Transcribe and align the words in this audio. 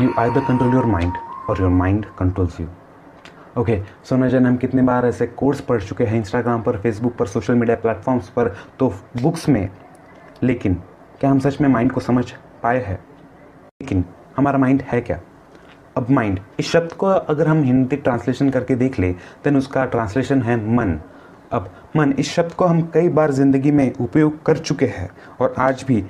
You 0.00 0.08
I 0.08 0.28
either 0.28 0.40
control 0.40 0.74
your 0.74 0.84
mind 0.86 1.12
or 1.50 1.60
your 1.60 1.70
mind 1.70 2.04
controls 2.18 2.58
you 2.60 2.66
okay 3.58 3.78
so 4.04 4.16
न 4.16 4.28
जाने 4.28 4.48
हम 4.48 4.56
कितने 4.56 4.82
बार 4.82 5.06
ऐसे 5.06 5.26
कोर्स 5.26 5.60
पढ़ 5.60 5.82
चुके 5.82 6.04
हैं 6.04 6.16
इंस्टाग्राम 6.16 6.62
पर 6.62 6.78
फेसबुक 6.80 7.16
पर 7.16 7.26
सोशल 7.26 7.54
मीडिया 7.54 7.76
प्लेटफॉर्म्स 7.76 8.28
पर 8.28 8.48
तो 8.78 8.92
बुक्स 9.22 9.48
में, 9.48 9.68
लेकिन 10.42 10.74
क्या 11.20 11.30
हम 11.30 11.38
सच 11.38 11.60
में 11.60 11.68
माइंड 11.68 11.92
को 11.92 12.00
समझ 12.00 12.24
पाए 12.62 12.82
हैं? 12.84 12.98
लेकिन 13.82 14.04
हमारा 14.36 14.58
माइंड 14.58 14.82
है 14.82 15.00
क्या? 15.00 15.20
अब 15.96 16.10
माइंड 16.10 16.40
इस 16.58 16.70
शब्द 16.70 16.92
को 16.92 17.06
अगर 17.06 17.48
हम 17.48 17.62
हिंदी 17.62 17.96
ट्रांसलेशन 17.96 18.50
करके 18.50 18.74
देख 18.74 18.98
ले 19.00 19.12
देन 19.44 19.56
उसका 19.56 19.84
ट्रांसलेशन 19.86 20.42
है 20.42 20.56
मन। 20.76 20.98
अब 21.52 21.70
मन, 21.96 22.12
इस 22.12 22.32
शब्द 22.32 22.52
को 22.52 22.64
हम 22.64 22.82
कई 22.94 23.08
बार 23.08 23.30
ज़िंदगी 23.30 23.70
में 23.70 23.92
उपयोग 23.94 24.42
कर 24.44 24.58
चुके 24.58 24.86
हैं, 24.86 25.10
और 25.40 25.54
आज 25.58 25.84
भी 25.88 26.04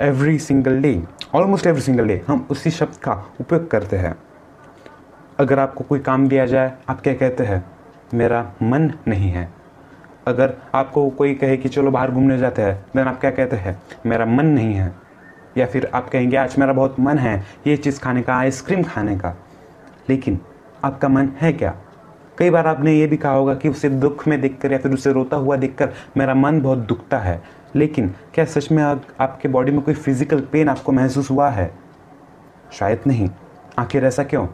every 0.00 0.38
single 0.38 0.82
day 0.82 1.04
almost 1.34 1.66
every 1.66 1.80
single 1.80 2.08
day 2.08 2.24
हम 2.28 2.46
उसी 2.50 2.70
शब्द 2.70 2.96
का 2.96 3.34
उपयोग 3.40 3.70
करते 3.70 3.96
हैं। 3.96 4.16
अगर 5.38 5.58
आपको 5.58 5.84
कोई 5.84 5.98
काम 5.98 6.28
दिया 6.28 6.46
जाए, 6.46 6.72
आप 6.88 7.00
क्या 7.00 7.14
कहते 7.14 7.44
हैं? 7.44 7.64
मेरा 8.14 8.52
मन 8.62 8.92
नहीं 9.08 9.30
है। 9.30 9.52
अगर 10.26 10.54
आपको 10.74 11.10
कोई 11.10 11.34
कहे 11.34 11.56
कि 11.56 11.68
चलो 11.68 11.90
बाहर 11.90 12.10
घूमने 12.10 12.38
जाते 12.38 12.62
हैं 12.62 12.86
देन 12.96 13.06
आप 13.06 13.20
क्या 13.20 13.30
कहते 13.30 13.56
हैं? 13.56 13.82
मेरा 14.06 14.24
मन 14.24 14.46
नहीं 14.46 14.74
है। 14.74 14.94
या 15.56 15.66
फिर 15.66 15.90
आप 15.94 16.08
कहेंगे, 16.08 16.36
आज 16.36 16.54
मेरा 16.58 16.72
बहुत 16.72 17.00
मन 17.00 17.18
है, 17.18 17.44
ये 17.66 17.76
चीज़ 17.76 18.00
खाने 18.00 18.22
का, 18.22 18.36
आइसक्रीम 18.36 18.82
खाने 18.82 19.18
का। 19.18 19.34
लेकिन 20.10 20.38
आपका 20.84 21.08
मन 21.08 21.28
है 21.40 21.52
क्या? 21.52 21.76
कई 22.38 22.50
बार 22.50 22.66
आपने 22.66 22.92
ये 22.92 23.06
भी 23.06 23.16
कहा 23.16 23.32
होगा 23.32 23.54
कि 23.54 23.68
उसे 23.68 23.88
दुख 23.88 24.28
में 24.28 24.40
देखकर 24.40 24.72
या 24.72 24.78
फिर 24.78 24.92
उसे 24.92 25.12
रोता 25.12 25.36
हुआ 25.36 25.56
देखकर 25.56 25.92
मेरा 26.16 26.34
मन 26.34 26.60
बहुत 26.60 26.78
दुखता 26.78 27.18
है। 27.18 27.57
लेकिन 27.76 28.14
क्या 28.34 28.44
सच 28.44 28.70
में 28.72 28.82
आप, 28.82 29.02
आपके 29.20 29.48
बॉडी 29.48 29.72
में 29.72 29.80
कोई 29.80 29.94
फ़िज़िकल 29.94 30.40
पेन 30.52 30.68
आपको 30.68 30.92
महसूस 30.92 31.30
हुआ 31.30 31.48
है? 31.50 31.70
शायद 32.72 33.00
नहीं। 33.06 33.28
आखिर 33.78 34.04
ऐसा 34.04 34.22
क्यों? 34.22 34.46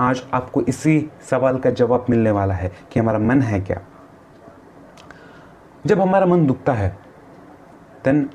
आज 0.00 0.22
आपको 0.34 0.62
इसी 0.62 1.10
सवाल 1.30 1.58
का 1.58 1.70
जवाब 1.70 2.06
मिलने 2.10 2.30
वाला 2.30 2.54
है 2.54 2.72
कि 2.92 3.00
हमारा 3.00 3.18
मन 3.18 3.42
है 3.42 3.60
क्या? 3.60 3.80
जब 5.84 6.00
हमारा 6.00 6.26
मन 6.26 6.46
दुखता 6.46 6.72
है 6.72 6.88
देन 8.04 8.28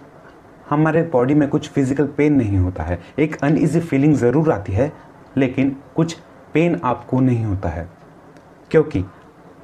हमारे 0.69 1.01
बॉडी 1.03 1.33
में 1.33 1.47
कुछ 1.49 1.69
फ़िज़िकल 1.69 2.07
पेन 2.07 2.33
नहीं 2.33 2.57
होता 2.57 2.83
है। 2.83 2.99
एक 3.19 3.35
अनइजी 3.43 3.79
फीलिंग 3.79 4.15
ज़रूर 4.15 4.51
आती 4.51 4.73
है 4.73 4.91
लेकिन 5.37 5.75
कुछ 5.95 6.17
पेन 6.53 6.79
आपको 6.83 7.19
नहीं 7.19 7.45
होता 7.45 7.69
है। 7.69 7.87
क्योंकि 8.71 9.03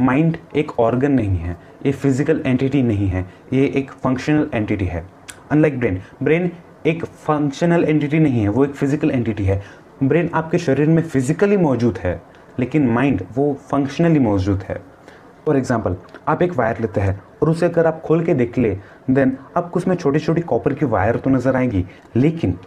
माइंड 0.02 0.38
एक 0.56 0.80
ऑर्गन 0.80 1.12
नहीं 1.12 1.38
है, 1.38 1.58
ये 1.86 1.92
फ़िज़िकल 1.92 2.42
एंटिटी 2.46 2.82
नहीं 2.84 3.08
है, 3.08 3.26
ये 3.54 3.66
एक 3.76 3.92
फंक्शनल 3.94 4.50
एंटिटी 4.54 4.86
है। 4.86 5.06
अनलाइक 5.52 5.80
ब्रेन 5.80 6.02
ब्रेन 6.24 6.52
एक 6.88 7.06
फंक्शनल 7.06 7.84
एंटिटी 7.84 8.20
नहीं 8.20 8.42
है, 8.42 8.50
वो 8.50 8.66
एक 8.66 8.74
फ़िज़िकल 8.74 9.12
एंटिटी 9.12 9.44
है। 9.44 9.62
ब्रेन 10.04 10.30
आपके 10.34 10.58
शरीर 10.58 10.88
में 10.88 11.02
फिजिकली 11.04 11.58
मौजूद 11.58 11.98
है, 11.98 12.22
लेकिन 12.60 12.88
माइंड 12.90 13.24
वो 13.36 13.54
फंक्शनली 13.62 14.20
मौजूद 14.20 14.64
है। 14.70 14.82
फॉर 15.46 15.58
एग्ज़ाम्पल 15.58 15.96
आप 16.28 16.42
एक 16.42 16.54
वायर 16.54 16.80
लेते 16.82 17.02
हैं 17.02 17.20
और 17.42 17.50
उसे 17.50 17.66
अगर 17.66 17.88
आप 17.88 18.02
खोल 18.02 18.24
के 18.26 18.34
देख 18.34 18.58
ले, 18.58 18.78
देन 19.10 19.38
आपको 19.58 19.80
उसमें 19.80 19.96
छोटी 19.96 20.20
छोटी 20.20 20.42
कॉपर 20.44 20.74
की 20.74 20.86
वायर 20.86 21.18
तो 21.18 21.30
नज़र 21.30 21.56
आएँगी, 21.56 21.86
लेकिन 22.16 22.58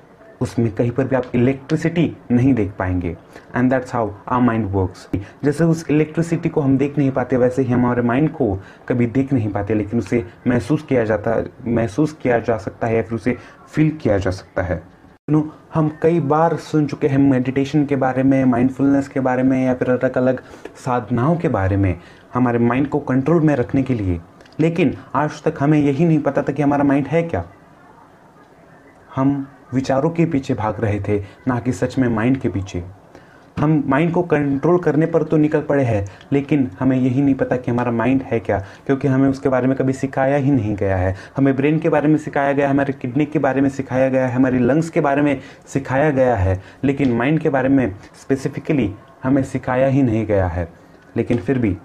उसमें 0.44 0.70
कहीं 0.74 0.90
पर 0.90 1.04
भी 1.04 1.16
आप 1.16 1.24
इलेक्ट्रिसिटी 1.34 2.16
नहीं 2.30 2.54
देख 2.54 2.72
पाएँगे। 2.78 3.16
And 3.56 3.70
that's 3.70 3.94
how 3.94 4.10
our 4.28 4.40
mind 4.40 4.70
works 4.70 5.08
जैसे 5.44 5.64
उस 5.64 5.84
इलेक्ट्रिसिटी 5.90 6.48
को 6.48 6.60
हम 6.60 6.78
देख 6.78 6.98
नहीं 6.98 7.10
पाते, 7.10 7.36
वैसे 7.36 7.62
ही 7.62 7.72
हमारे 7.72 8.02
माइंड 8.02 8.30
को 8.30 8.58
कभी 8.88 9.06
देख 9.08 9.32
नहीं 9.32 9.48
पाते, 9.48 9.74
लेकिन 9.74 9.98
उसे 9.98 10.24
महसूस 10.46 10.82
किया 10.82 11.04
जाता, 11.04 11.42
महसूस 11.66 12.12
किया 12.12 12.38
जा 12.38 12.56
सकता 12.58 12.86
है 12.86 12.96
या 12.96 13.02
फिर 13.02 13.14
उसे 13.14 13.36
फील 13.68 13.90
किया 13.92 14.18
जा 14.18 14.30
सकता 14.30 14.62
है। 14.62 14.82
नो 15.30 15.48
हम 15.74 15.88
कई 16.02 16.20
बार 16.20 16.56
सुन 16.56 16.86
चुके 16.86 17.08
हैं 17.08 17.18
मेडिटेशन 17.18 17.84
के 17.86 17.96
बारे 17.96 18.22
में 18.22 18.44
माइंडफुलनेस 18.44 19.08
के 19.08 19.20
बारे 19.20 19.42
में, 19.42 19.64
या 19.64 19.74
फिर 19.74 19.90
अलग 19.90 20.16
अलग 20.16 20.42
साधनाओं 20.76 21.36
के 21.36 21.48
बारे 21.48 21.76
में, 21.76 21.98
हमारे 22.34 22.58
माइंड 22.58 22.88
को 22.88 22.98
कंट्रोल 23.00 23.42
में 23.42 23.54
रखने 23.56 23.82
के 23.82 23.94
लिए। 23.94 24.20
लेकिन 24.60 24.94
आज 25.14 25.42
तक 25.42 25.54
हमें 25.60 25.78
यही 25.78 26.04
नहीं 26.04 26.18
पता 26.18 26.42
था 26.42 26.52
कि 26.52 26.62
हमारा 26.62 26.84
माइंड 26.84 27.06
है 27.06 27.22
क्या। 27.22 27.44
हम 29.14 29.46
विचारों 29.74 30.10
के 30.10 30.26
पीछे 30.26 30.54
भाग 30.54 30.80
रहे 30.80 31.00
थे, 31.00 31.22
ना 31.48 31.58
कि 31.60 31.72
सच 31.72 31.98
में 31.98 32.08
माइंड 32.08 32.36
के 32.36 32.48
पीछे। 32.48 32.82
हम 33.58 33.82
माइंड 33.86 34.12
को 34.12 34.22
कंट्रोल 34.22 34.78
करने 34.78 35.06
पर 35.06 35.22
तो 35.22 35.36
निकल 35.36 35.60
पड़े 35.60 35.82
हैं, 35.84 36.04
लेकिन 36.32 36.70
हमें 36.80 36.96
यही 36.96 37.22
नहीं 37.22 37.34
पता 37.34 37.56
कि 37.56 37.70
हमारा 37.70 37.90
माइंड 37.90 38.22
है 38.22 38.40
क्या, 38.40 38.58
क्योंकि 38.86 39.08
हमें 39.08 39.28
उसके 39.28 39.48
बारे 39.48 39.66
में 39.66 39.76
कभी 39.76 39.92
सिखाया 39.92 40.36
ही 40.36 40.50
नहीं 40.50 40.74
गया 40.76 40.96
है। 40.96 41.14
हमें 41.36 41.54
ब्रेन 41.56 41.78
के 41.78 41.88
बारे 41.88 42.08
में 42.08 42.16
सिखाया 42.18 42.52
गया 42.52 42.66
है 42.66 42.70
हमारे 42.70 42.92
किडनी 42.92 43.26
के 43.26 43.38
बारे 43.38 43.60
में 43.60 43.68
सिखाया 43.68 44.08
गया 44.08 44.26
है, 44.26 44.34
हमारी 44.34 44.58
लंग्स 44.58 44.90
के 44.90 45.00
बारे 45.00 45.22
में 45.22 45.40
सिखाया 45.66 46.10
गया 46.10 46.36
है, 46.36 46.60
लेकिन 46.84 47.12
माइंड 47.12 47.40
के 47.40 47.48
बारे 47.48 47.68
में 47.68 47.94
स्पेसिफिकली 48.20 48.92
हमें 49.24 49.42
सिखाया 49.42 49.86
ही 49.86 50.02
नहीं 50.02 50.26
गया 50.26 50.46
है। 50.46 50.68
लेकिन 51.16 51.38
फिर 51.38 51.58
भी 51.58 51.76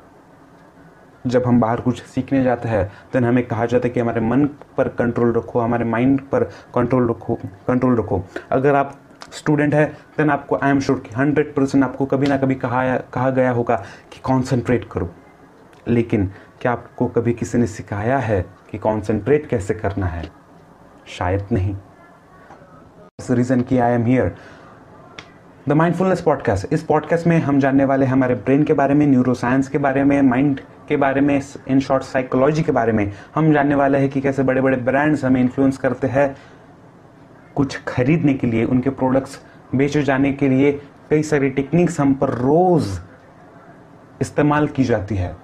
जब 1.27 1.43
हम 1.45 1.59
बाहर 1.59 1.81
कुछ 1.81 2.03
सीखने 2.03 2.43
जाते 2.43 2.69
हैं 2.69 2.91
देन 3.13 3.25
हमें 3.25 3.47
कहा 3.47 3.65
जाता 3.65 3.87
है 3.87 3.93
कि 3.93 3.99
हमारे 3.99 4.21
मन 4.21 4.45
पर 4.77 4.87
कंट्रोल 4.87 5.33
रखो, 5.33 5.59
हमारे 5.59 5.85
माइंड 5.85 6.21
पर 6.21 6.43
कंट्रोल 6.75 7.09
रखो 7.09 7.35
कंट्रोल 7.67 7.97
रखो। 7.97 8.23
अगर 8.51 8.75
आप 8.75 8.99
स्टूडेंट 9.31 9.73
है 9.73 9.85
देन 10.17 10.29
आपको 10.29 10.59
आई 10.63 10.71
एम 10.71 10.79
श्योर 10.79 10.99
कि 10.99 11.15
हंड्रेड 11.15 11.53
परसेंट 11.55 11.83
आपको 11.83 12.05
कभी 12.05 12.27
ना 12.27 12.37
कभी 12.37 12.55
कहा 12.55 12.97
कहा 12.97 13.29
गया 13.29 13.51
होगा 13.51 13.75
कि 14.11 14.19
कॉन्सेंट्रेट 14.23 14.87
करो। 14.91 15.09
लेकिन 15.87 16.31
क्या 16.61 16.71
आपको 16.71 17.07
कभी 17.07 17.33
किसी 17.33 17.57
ने 17.57 17.67
सिखाया 17.67 18.17
है 18.17 18.45
कि 18.71 18.77
कॉन्सेंट्रेट 18.77 19.45
कैसे 19.45 19.73
करना 19.73 20.05
है? 20.05 20.31
शायद 21.07 21.47
नहीं। 21.51 21.75
रीज़न 23.31 23.61
कि 23.61 23.77
I 23.77 23.93
am 23.93 24.05
here 24.05 24.35
the 25.69 25.73
mindfulness 25.73 26.21
podcast 26.21 26.73
इस 26.73 26.83
पॉडकास्ट 26.83 27.27
में 27.27 27.37
हम 27.39 27.59
जानने 27.59 27.85
वाले 27.85 28.05
हमारे 28.05 28.35
ब्रेन 28.35 28.63
के 28.63 28.73
बारे 28.73 28.93
में 28.93 29.07
न्यूरोसाइंस 29.07 29.67
के 29.67 29.77
बारे 29.77 30.03
में 30.03 30.21
माइंड 30.21 30.61
के 30.89 30.97
बारे 30.97 31.21
में 31.21 31.41
इन 31.67 31.79
शॉर्ट 31.79 32.03
साइकोलॉजी 32.03 32.63
के 32.63 32.71
बारे 32.71 32.91
में, 32.91 33.11
हम 33.35 33.51
जानने 33.53 33.75
वाले 33.75 33.97
हैं 33.97 34.09
कि 34.09 34.21
कैसे 34.21 34.43
बड़े 34.43 34.61
बड़े 34.61 34.77
ब्रांड्स 34.77 35.25
हमें 35.25 35.41
इन्फ्लुएंस 35.41 35.77
करते 35.77 36.07
हैं 36.07 36.35
कुछ 37.55 37.77
खरीदने 37.87 38.33
के 38.33 38.47
लिए, 38.47 38.65
उनके 38.65 38.89
प्रोडक्ट्स 38.89 39.39
बेचे 39.75 40.03
जाने 40.03 40.31
के 40.33 40.49
लिए। 40.49 40.71
कई 41.09 41.23
सारी 41.23 41.49
टेक्निक्स 41.49 41.99
हम 41.99 42.13
पर 42.13 42.29
रोज़ 42.29 42.99
इस्तेमाल 44.21 44.67
की 44.67 44.83
जाती 44.83 45.15
है। 45.15 45.35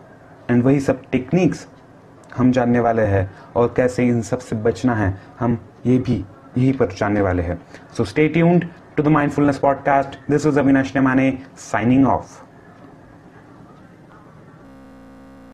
एंड 0.52 0.64
वही 0.64 0.80
सब 0.80 1.02
टेक्निक्स 1.12 1.68
हम 2.38 2.52
जानने 2.52 2.80
वाले 2.80 3.02
हैं 3.02 3.30
और 3.56 3.74
कैसे 3.78 4.08
इन 4.08 4.22
सबसे 4.22 4.56
बचना 4.56 4.96
है, 4.96 5.14
हम 5.40 5.58
ये 5.86 5.98
भी, 5.98 6.24
यही 6.58 6.72
पर 6.72 6.92
जानने 6.92 7.22
वाले 7.22 7.44
हैं। 7.44 7.60
So 7.98 8.06
stay 8.06 8.28
tuned 8.28 8.68
to 8.98 9.04
the 9.04 9.08
mindfulness 9.08 9.58
podcast 9.58 10.20
this 10.32 10.46
is 10.46 10.60
Avinash 10.60 10.96
Nemane 10.96 11.38
signing 11.58 12.08
off 12.08 12.45